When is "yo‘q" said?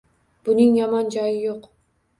1.47-1.73